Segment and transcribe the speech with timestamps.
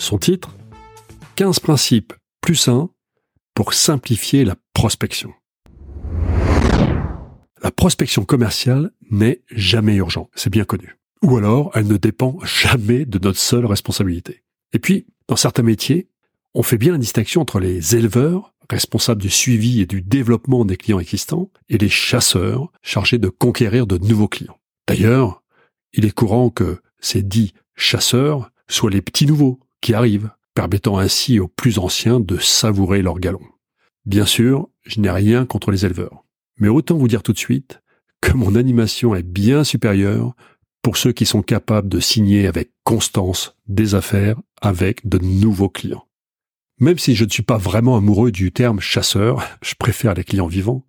[0.00, 0.56] Son titre
[1.36, 2.88] 15 principes plus sains
[3.54, 5.34] pour simplifier la prospection.
[7.62, 10.96] La prospection commerciale n'est jamais urgente, c'est bien connu.
[11.22, 14.42] Ou alors, elle ne dépend jamais de notre seule responsabilité.
[14.72, 16.08] Et puis, dans certains métiers,
[16.54, 20.78] on fait bien la distinction entre les éleveurs, responsables du suivi et du développement des
[20.78, 24.58] clients existants, et les chasseurs, chargés de conquérir de nouveaux clients.
[24.88, 25.42] D'ailleurs,
[25.92, 31.40] il est courant que ces dits chasseurs soient les petits nouveaux qui arrivent, permettant ainsi
[31.40, 33.40] aux plus anciens de savourer leur galon.
[34.06, 36.24] Bien sûr, je n'ai rien contre les éleveurs.
[36.58, 37.80] Mais autant vous dire tout de suite
[38.20, 40.34] que mon animation est bien supérieure
[40.82, 46.06] pour ceux qui sont capables de signer avec constance des affaires avec de nouveaux clients.
[46.78, 50.46] Même si je ne suis pas vraiment amoureux du terme chasseur, je préfère les clients
[50.46, 50.86] vivants,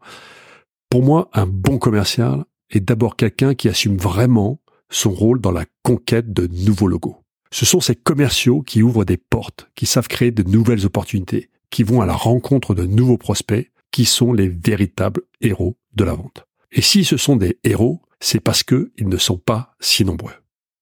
[0.89, 5.66] pour moi, un bon commercial est d'abord quelqu'un qui assume vraiment son rôle dans la
[5.83, 7.17] conquête de nouveaux logos.
[7.53, 11.83] Ce sont ces commerciaux qui ouvrent des portes, qui savent créer de nouvelles opportunités, qui
[11.83, 16.45] vont à la rencontre de nouveaux prospects, qui sont les véritables héros de la vente.
[16.72, 20.33] Et si ce sont des héros, c'est parce qu'ils ne sont pas si nombreux.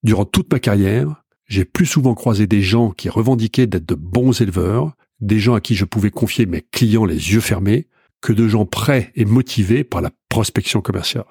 [0.04, 4.40] Durant toute ma carrière, j'ai plus souvent croisé des gens qui revendiquaient d'être de bons
[4.40, 7.88] éleveurs, des gens à qui je pouvais confier mes clients les yeux fermés,
[8.22, 11.26] que de gens prêts et motivés par la prospection commerciale.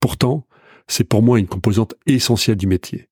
[0.00, 0.46] Pourtant,
[0.88, 3.08] c'est pour moi une composante essentielle du métier.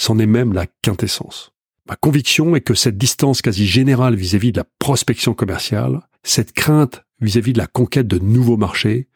[0.00, 1.52] C'en est même la quintessence.
[1.86, 7.04] Ma conviction est que cette distance quasi générale vis-à-vis de la prospection commerciale, cette crainte
[7.20, 9.08] vis-à-vis de la conquête de nouveaux marchés,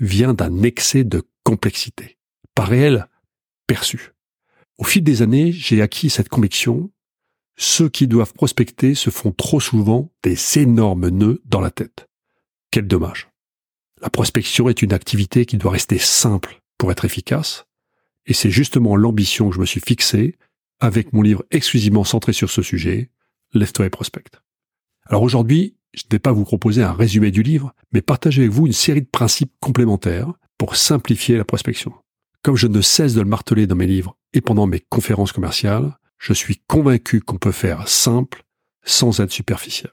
[0.00, 2.18] vient d'un excès de complexité,
[2.56, 3.06] pas réel,
[3.68, 4.14] perçu.
[4.78, 6.90] Au fil des années, j'ai acquis cette conviction.
[7.56, 12.08] Ceux qui doivent prospecter se font trop souvent des énormes nœuds dans la tête.
[12.72, 13.28] Quel dommage.
[14.02, 17.64] La prospection est une activité qui doit rester simple pour être efficace,
[18.26, 20.36] et c'est justement l'ambition que je me suis fixée
[20.80, 23.10] avec mon livre exclusivement centré sur ce sujet,
[23.54, 24.42] Lève-toi et prospecte.
[25.06, 28.52] Alors aujourd'hui, je ne vais pas vous proposer un résumé du livre, mais partager avec
[28.52, 31.94] vous une série de principes complémentaires pour simplifier la prospection.
[32.42, 35.96] Comme je ne cesse de le marteler dans mes livres et pendant mes conférences commerciales,
[36.18, 38.44] je suis convaincu qu'on peut faire simple
[38.84, 39.92] sans être superficiel.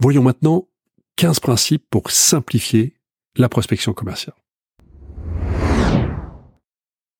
[0.00, 0.68] Voyons maintenant
[1.16, 2.94] 15 principes pour simplifier
[3.36, 4.36] la prospection commerciale.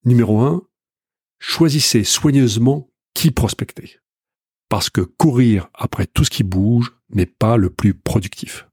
[0.09, 0.63] Numéro 1.
[1.39, 4.01] Choisissez soigneusement qui prospecter.
[4.71, 8.67] Parce que courir après tout ce qui bouge n'est pas le plus productif.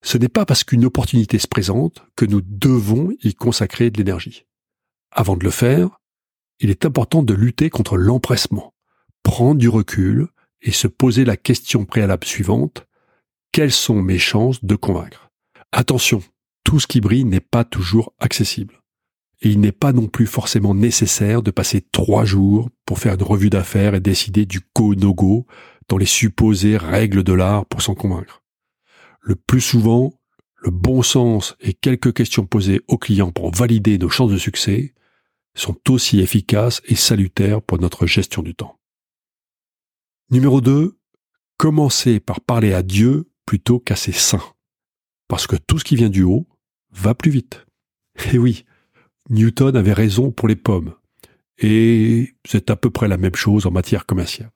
[0.00, 4.46] Ce n'est pas parce qu'une opportunité se présente que nous devons y consacrer de l'énergie.
[5.10, 6.00] Avant de le faire,
[6.60, 8.72] il est important de lutter contre l'empressement,
[9.22, 10.28] prendre du recul
[10.62, 12.86] et se poser la question préalable suivante.
[13.52, 15.30] Quelles sont mes chances de convaincre?
[15.72, 16.22] Attention,
[16.64, 18.80] tout ce qui brille n'est pas toujours accessible.
[19.44, 23.22] Et il n'est pas non plus forcément nécessaire de passer trois jours pour faire une
[23.22, 25.46] revue d'affaires et décider du go-no-go
[25.88, 28.42] dans les supposées règles de l'art pour s'en convaincre.
[29.20, 30.18] Le plus souvent,
[30.56, 34.94] le bon sens et quelques questions posées aux clients pour valider nos chances de succès
[35.54, 38.80] sont aussi efficaces et salutaires pour notre gestion du temps.
[40.30, 40.98] Numéro 2.
[41.58, 44.54] Commencez par parler à Dieu plutôt qu'à ses saints.
[45.28, 46.48] Parce que tout ce qui vient du haut
[46.90, 47.66] va plus vite.
[48.32, 48.64] Et oui,
[49.30, 50.94] Newton avait raison pour les pommes.
[51.58, 54.50] Et c'est à peu près la même chose en matière commerciale.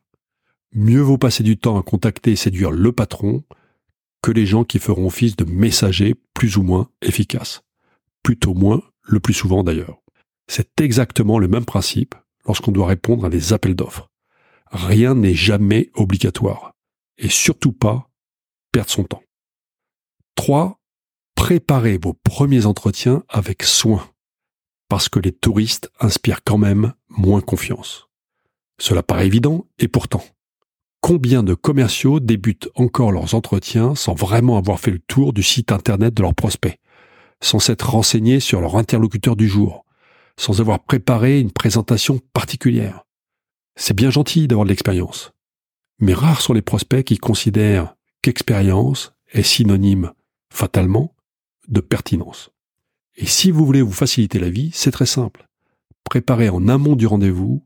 [0.74, 3.44] Mieux vaut passer du temps à contacter et séduire le patron
[4.22, 7.62] que les gens qui feront office de messagers plus ou moins efficaces.
[8.22, 10.02] Plutôt moins, le plus souvent d'ailleurs.
[10.48, 12.14] C'est exactement le même principe
[12.46, 14.10] lorsqu'on doit répondre à des appels d'offres.
[14.70, 16.72] Rien n'est jamais obligatoire.
[17.16, 18.10] Et surtout pas
[18.72, 19.22] perdre son temps.
[20.34, 20.78] 3.
[21.34, 24.04] Préparez vos premiers entretiens avec soin
[24.88, 28.08] parce que les touristes inspirent quand même moins confiance.
[28.80, 30.24] Cela paraît évident, et pourtant,
[31.00, 35.72] combien de commerciaux débutent encore leurs entretiens sans vraiment avoir fait le tour du site
[35.72, 36.78] internet de leurs prospects,
[37.42, 39.84] sans s'être renseignés sur leur interlocuteur du jour,
[40.38, 43.04] sans avoir préparé une présentation particulière?
[43.76, 45.32] C'est bien gentil d'avoir de l'expérience,
[46.00, 50.12] mais rares sont les prospects qui considèrent qu'expérience est synonyme,
[50.52, 51.14] fatalement,
[51.68, 52.50] de pertinence.
[53.20, 55.48] Et si vous voulez vous faciliter la vie, c'est très simple.
[56.04, 57.64] Préparez en amont du rendez-vous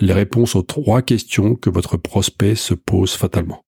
[0.00, 3.62] les réponses aux trois questions que votre prospect se pose fatalement.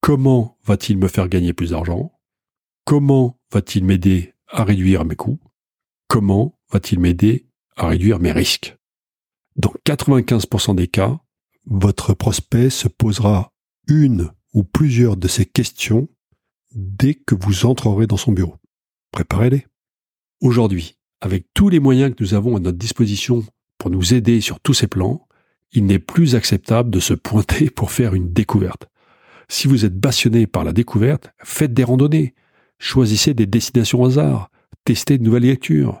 [0.00, 2.12] Comment va-t-il me faire gagner plus d'argent?
[2.84, 5.40] Comment va-t-il m'aider à réduire mes coûts?
[6.06, 8.76] Comment va-t-il m'aider à réduire mes risques?
[9.56, 11.18] Dans 95% des cas,
[11.66, 13.52] votre prospect se posera
[13.88, 16.08] une ou plusieurs de ces questions
[16.72, 18.56] dès que vous entrerez dans son bureau.
[19.10, 19.66] Préparez-les.
[20.40, 23.44] Aujourd'hui, avec tous les moyens que nous avons à notre disposition
[23.76, 25.26] pour nous aider sur tous ces plans,
[25.72, 28.88] il n'est plus acceptable de se pointer pour faire une découverte.
[29.48, 32.34] Si vous êtes passionné par la découverte, faites des randonnées,
[32.78, 34.50] choisissez des destinations au hasard,
[34.84, 36.00] testez de nouvelles lectures,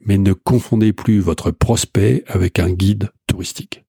[0.00, 3.84] mais ne confondez plus votre prospect avec un guide touristique.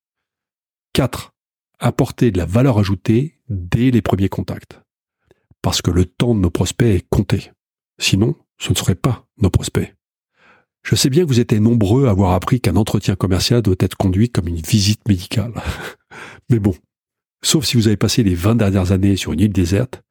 [0.94, 1.34] 4.
[1.80, 4.82] Apportez de la valeur ajoutée dès les premiers contacts.
[5.62, 7.52] Parce que le temps de nos prospects est compté.
[7.98, 9.94] Sinon, ce ne seraient pas nos prospects.
[10.84, 13.96] Je sais bien que vous êtes nombreux à avoir appris qu'un entretien commercial doit être
[13.96, 15.54] conduit comme une visite médicale.
[16.50, 16.75] Mais bon,
[17.42, 20.04] sauf si vous avez passé les 20 dernières années sur une île déserte,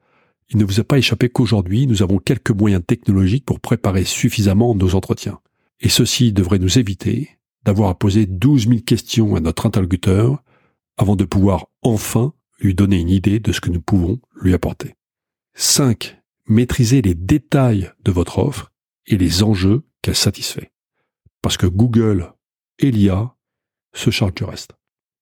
[0.50, 4.74] il ne vous a pas échappé qu'aujourd'hui, nous avons quelques moyens technologiques pour préparer suffisamment
[4.74, 5.38] nos entretiens.
[5.80, 7.30] Et ceci devrait nous éviter
[7.64, 10.42] d'avoir à poser 12 000 questions à notre interlocuteur
[10.96, 14.94] avant de pouvoir enfin lui donner une idée de ce que nous pouvons lui apporter.
[15.54, 16.20] 5.
[16.46, 18.72] Maîtrisez les détails de votre offre
[19.06, 20.72] et les enjeux qu'elle satisfait.
[21.42, 22.32] Parce que Google
[22.78, 23.34] et l'IA
[23.94, 24.72] se chargent du reste.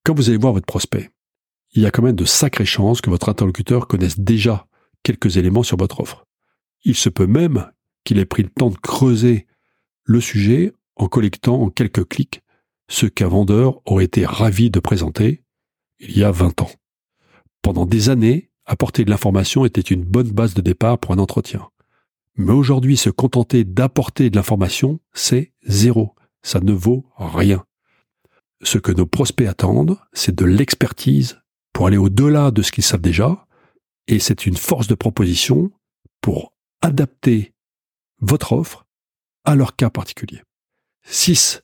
[0.04, 1.10] Quand vous allez voir votre prospect,
[1.72, 4.66] il y a quand même de sacrées chances que votre interlocuteur connaisse déjà
[5.02, 6.26] quelques éléments sur votre offre.
[6.84, 7.70] Il se peut même
[8.04, 9.46] qu'il ait pris le temps de creuser
[10.04, 12.42] le sujet en collectant en quelques clics
[12.88, 15.44] ce qu'un vendeur aurait été ravi de présenter
[16.00, 16.70] il y a 20 ans.
[17.62, 21.68] Pendant des années, apporter de l'information était une bonne base de départ pour un entretien.
[22.36, 26.14] Mais aujourd'hui, se contenter d'apporter de l'information, c'est zéro.
[26.42, 27.64] Ça ne vaut rien.
[28.62, 31.40] Ce que nos prospects attendent, c'est de l'expertise
[31.72, 33.46] pour aller au-delà de ce qu'ils savent déjà,
[34.06, 35.70] et c'est une force de proposition
[36.20, 37.54] pour adapter
[38.20, 38.86] votre offre
[39.44, 40.42] à leur cas particulier.
[41.04, 41.62] 6.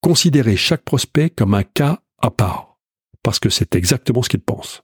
[0.00, 2.78] Considérez chaque prospect comme un cas à part,
[3.22, 4.82] parce que c'est exactement ce qu'il pense.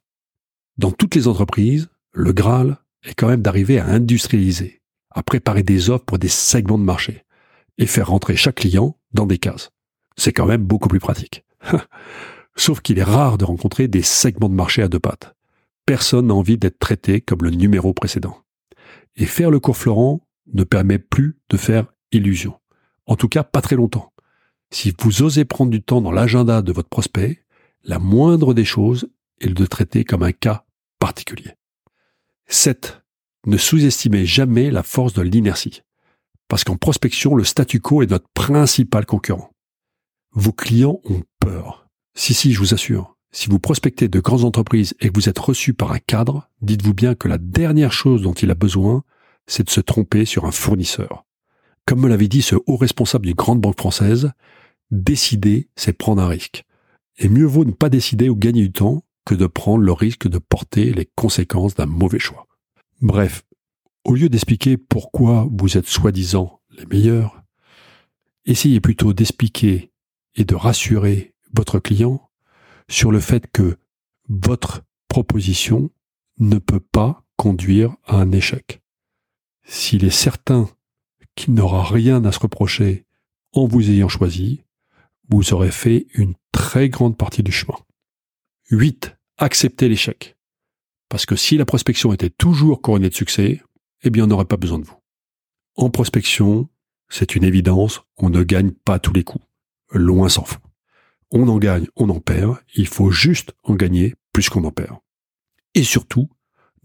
[0.79, 5.89] Dans toutes les entreprises, le Graal est quand même d'arriver à industrialiser, à préparer des
[5.89, 7.25] offres pour des segments de marché
[7.79, 9.71] et faire rentrer chaque client dans des cases.
[10.17, 11.45] C'est quand même beaucoup plus pratique.
[12.57, 15.35] Sauf qu'il est rare de rencontrer des segments de marché à deux pattes.
[15.87, 18.39] Personne n'a envie d'être traité comme le numéro précédent.
[19.17, 22.59] Et faire le cours Florent ne permet plus de faire illusion.
[23.07, 24.13] En tout cas, pas très longtemps.
[24.71, 27.45] Si vous osez prendre du temps dans l'agenda de votre prospect,
[27.85, 29.09] la moindre des choses
[29.41, 30.66] est de traiter comme un cas
[30.99, 31.53] particulier.
[32.49, 33.03] 7.
[33.47, 35.83] Ne sous-estimez jamais la force de l'inertie.
[36.49, 39.51] Parce qu'en prospection, le statu quo est notre principal concurrent.
[40.33, 41.89] Vos clients ont peur.
[42.15, 43.17] Si, si, je vous assure.
[43.33, 46.95] Si vous prospectez de grandes entreprises et que vous êtes reçu par un cadre, dites-vous
[46.95, 49.03] bien que la dernière chose dont il a besoin,
[49.47, 51.25] c'est de se tromper sur un fournisseur.
[51.85, 54.33] Comme me l'avait dit ce haut responsable d'une grande banque française,
[54.91, 56.65] décider, c'est prendre un risque.
[57.19, 60.29] Et mieux vaut ne pas décider ou gagner du temps que de prendre le risque
[60.29, 62.47] de porter les conséquences d'un mauvais choix.
[63.03, 63.43] Bref,
[64.05, 67.43] au lieu d'expliquer pourquoi vous êtes soi-disant les meilleurs,
[68.47, 69.93] essayez plutôt d'expliquer
[70.37, 72.31] et de rassurer votre client
[72.89, 73.77] sur le fait que
[74.29, 75.91] votre proposition
[76.39, 78.81] ne peut pas conduire à un échec.
[79.65, 80.71] S'il est certain
[81.35, 83.05] qu'il n'aura rien à se reprocher
[83.53, 84.63] en vous ayant choisi,
[85.29, 87.79] vous aurez fait une très grande partie du chemin.
[88.71, 89.16] 8.
[89.39, 90.37] Acceptez l'échec.
[91.11, 93.63] Parce que si la prospection était toujours couronnée de succès,
[94.03, 94.97] eh bien on n'aurait pas besoin de vous.
[95.77, 96.69] En prospection,
[97.11, 99.45] c'est une évidence, on ne gagne pas tous les coups.
[99.93, 100.61] Loin s'en faut.
[101.31, 104.97] On en gagne, on en perd, il faut juste en gagner plus qu'on en perd.
[105.75, 106.31] Et surtout,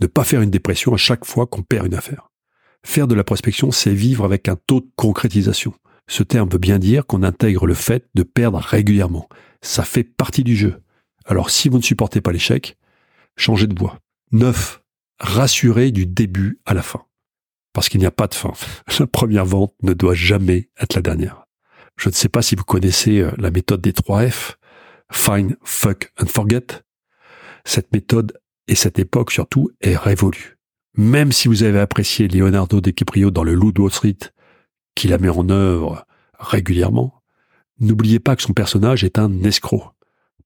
[0.02, 2.32] ne pas faire une dépression à chaque fois qu'on perd une affaire.
[2.84, 5.74] Faire de la prospection, c'est vivre avec un taux de concrétisation.
[6.08, 9.30] Ce terme veut bien dire qu'on intègre le fait de perdre régulièrement.
[9.62, 10.82] Ça fait partie du jeu.
[11.26, 12.78] Alors si vous ne supportez pas l'échec,
[13.36, 14.00] changez de voie.
[14.32, 14.82] 9.
[15.20, 17.06] Rassurer du début à la fin.
[17.74, 18.54] Parce qu'il n'y a pas de fin.
[19.00, 21.46] La première vente ne doit jamais être la dernière.
[21.98, 24.58] Je ne sais pas si vous connaissez euh, la méthode des 3 F.
[25.12, 26.68] Find, fuck and forget.
[27.66, 30.58] Cette méthode et cette époque surtout est révolue.
[30.96, 34.18] Même si vous avez apprécié Leonardo DiCaprio dans le Loup de Wall Street,
[34.96, 36.06] qui la met en œuvre
[36.40, 37.22] régulièrement,
[37.80, 39.94] n'oubliez pas que son personnage est un escroc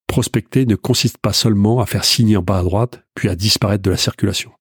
[0.07, 3.83] prospecter ne consiste pas seulement à faire signer en bas à droite, puis à disparaître
[3.83, 4.51] de la circulation.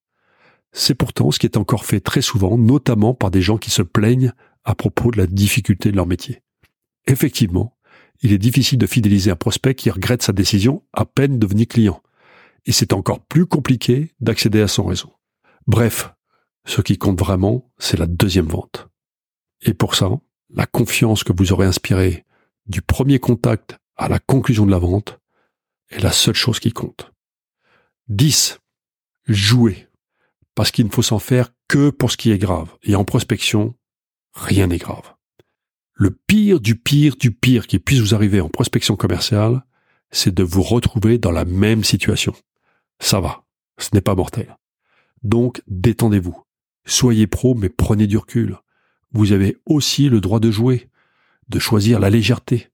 [0.72, 3.82] C'est pourtant ce qui est encore fait très souvent, notamment par des gens qui se
[3.82, 4.32] plaignent
[4.64, 6.42] à propos de la difficulté de leur métier.
[7.06, 7.76] Effectivement,
[8.22, 12.02] il est difficile de fidéliser un prospect qui regrette sa décision à peine devenu client.
[12.66, 15.12] Et c'est encore plus compliqué d'accéder à son réseau.
[15.66, 16.12] Bref,
[16.64, 18.88] ce qui compte vraiment, c'est la deuxième vente.
[19.62, 20.10] Et pour ça,
[20.50, 22.24] la confiance que vous aurez inspirée
[22.66, 25.18] du premier contact à la conclusion de la vente
[25.94, 27.12] est la seule chose qui compte.
[28.08, 28.58] 10.
[29.26, 29.88] Jouer.
[30.54, 32.74] Parce qu'il ne faut s'en faire que pour ce qui est grave.
[32.82, 33.74] Et en prospection,
[34.34, 35.14] rien n'est grave.
[35.94, 39.64] Le pire du pire du pire qui puisse vous arriver en prospection commerciale,
[40.10, 42.34] c'est de vous retrouver dans la même situation.
[43.00, 43.44] Ça va,
[43.78, 44.56] ce n'est pas mortel.
[45.22, 46.40] Donc détendez-vous.
[46.84, 48.58] Soyez pro, mais prenez du recul.
[49.12, 50.90] Vous avez aussi le droit de jouer,
[51.48, 52.68] de choisir la légèreté.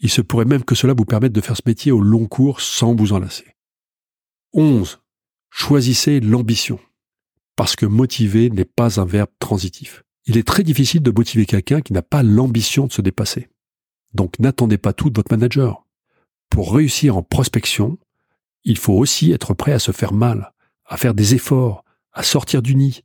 [0.00, 2.60] Il se pourrait même que cela vous permette de faire ce métier au long cours
[2.60, 3.56] sans vous en lasser.
[4.52, 5.00] 11.
[5.50, 6.78] Choisissez l'ambition.
[7.56, 11.80] Parce que motiver n'est pas un verbe transitif il est très difficile de motiver quelqu'un
[11.80, 13.48] qui n'a pas l'ambition de se dépasser.
[14.12, 15.86] Donc n'attendez pas tout de votre manager.
[16.50, 17.98] Pour réussir en prospection,
[18.62, 20.52] il faut aussi être prêt à se faire mal,
[20.84, 23.04] à faire des efforts, à sortir du nid,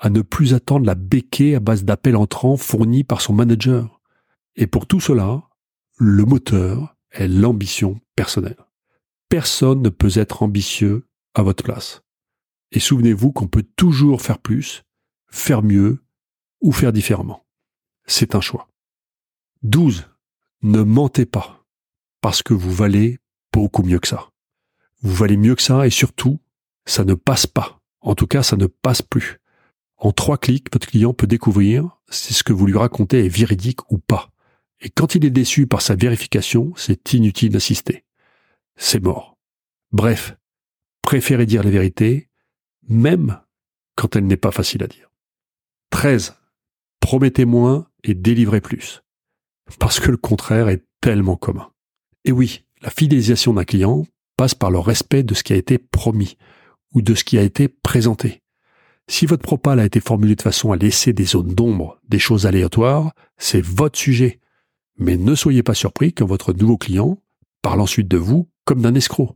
[0.00, 4.00] à ne plus attendre la béquée à base d'appels entrants fournis par son manager.
[4.56, 5.44] Et pour tout cela,
[5.96, 8.56] le moteur est l'ambition personnelle.
[9.28, 12.02] Personne ne peut être ambitieux à votre place.
[12.72, 14.82] Et souvenez-vous qu'on peut toujours faire plus,
[15.30, 16.04] faire mieux,
[16.60, 17.44] ou faire différemment.
[18.06, 18.68] C'est un choix.
[19.62, 20.08] 12.
[20.62, 21.64] Ne mentez pas,
[22.20, 23.18] parce que vous valez
[23.52, 24.30] beaucoup mieux que ça.
[25.02, 26.40] Vous valez mieux que ça et surtout,
[26.86, 27.80] ça ne passe pas.
[28.00, 29.38] En tout cas, ça ne passe plus.
[29.96, 33.90] En trois clics, votre client peut découvrir si ce que vous lui racontez est véridique
[33.90, 34.30] ou pas.
[34.80, 38.04] Et quand il est déçu par sa vérification, c'est inutile d'assister.
[38.76, 39.36] C'est mort.
[39.92, 40.36] Bref,
[41.02, 42.28] préférez dire la vérité,
[42.88, 43.40] même
[43.96, 45.10] quand elle n'est pas facile à dire.
[45.90, 46.34] 13
[47.04, 49.02] promettez moins et délivrez plus.
[49.78, 51.70] Parce que le contraire est tellement commun.
[52.24, 54.06] Et oui, la fidélisation d'un client
[54.38, 56.38] passe par le respect de ce qui a été promis
[56.94, 58.40] ou de ce qui a été présenté.
[59.06, 62.46] Si votre propal a été formulé de façon à laisser des zones d'ombre, des choses
[62.46, 64.40] aléatoires, c'est votre sujet.
[64.96, 67.18] Mais ne soyez pas surpris quand votre nouveau client
[67.62, 69.34] parle ensuite de vous comme d'un escroc.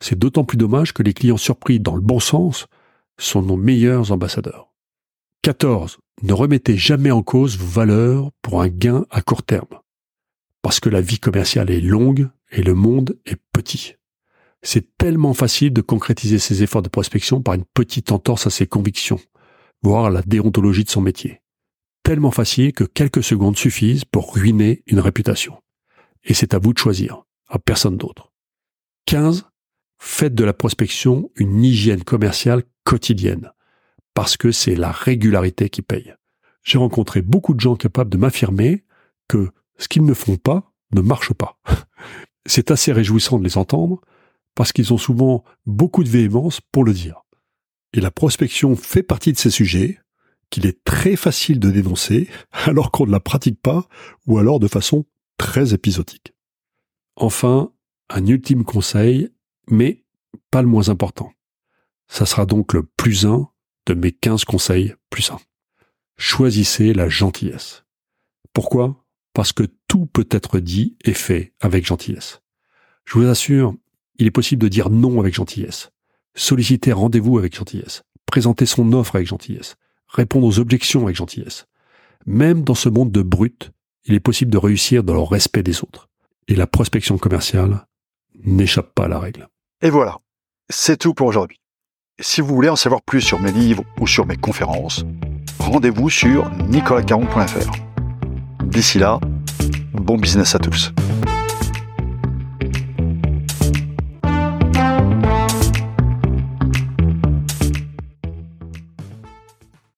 [0.00, 2.66] C'est d'autant plus dommage que les clients surpris dans le bon sens
[3.18, 4.72] sont nos meilleurs ambassadeurs.
[5.42, 5.98] 14.
[6.22, 9.80] Ne remettez jamais en cause vos valeurs pour un gain à court terme.
[10.62, 13.94] Parce que la vie commerciale est longue et le monde est petit.
[14.62, 18.66] C'est tellement facile de concrétiser ses efforts de prospection par une petite entorse à ses
[18.66, 19.20] convictions,
[19.82, 21.40] voire à la déontologie de son métier.
[22.06, 25.60] Tellement facile que quelques secondes suffisent pour ruiner une réputation.
[26.22, 28.32] Et c'est à vous de choisir, à personne d'autre.
[29.06, 29.44] 15.
[29.98, 33.50] Faites de la prospection une hygiène commerciale quotidienne
[34.14, 36.14] parce que c'est la régularité qui paye.
[36.62, 38.84] J'ai rencontré beaucoup de gens capables de m'affirmer
[39.26, 41.58] que ce qu'ils ne font pas ne marche pas.
[42.46, 44.00] C'est assez réjouissant de les entendre
[44.54, 47.22] parce qu'ils ont souvent beaucoup de véhémence pour le dire.
[47.94, 49.98] Et la prospection fait partie de ces sujets
[50.50, 53.88] qu'il est très facile de dénoncer alors qu'on ne la pratique pas
[54.26, 55.04] ou alors de façon
[55.38, 56.34] très épisodique.
[57.16, 57.72] Enfin,
[58.08, 59.30] un ultime conseil,
[59.68, 60.04] mais
[60.50, 61.32] pas le moins important.
[62.08, 63.48] Ça sera donc le plus un
[63.86, 65.38] de mes 15 conseils plus 1.
[66.18, 67.84] Choisissez la gentillesse.
[68.52, 69.04] Pourquoi?
[69.32, 72.42] Parce que tout peut être dit et fait avec gentillesse.
[73.04, 73.74] Je vous assure,
[74.18, 75.90] il est possible de dire non avec gentillesse,
[76.34, 79.76] solliciter rendez-vous avec gentillesse, présenter son offre avec gentillesse,
[80.08, 81.66] répondre aux objections avec gentillesse.
[82.26, 83.72] Même dans ce monde de brutes,
[84.04, 86.08] il est possible de réussir dans le respect des autres.
[86.48, 87.86] Et la prospection commerciale
[88.44, 89.48] n'échappe pas à la règle.
[89.82, 90.18] Et voilà,
[90.68, 91.60] c'est tout pour aujourd'hui.
[92.20, 95.04] Si vous voulez en savoir plus sur mes livres ou sur mes conférences,
[95.58, 97.70] rendez-vous sur nicolascaron.fr.
[98.64, 99.20] D'ici là,
[99.92, 100.92] bon business à tous.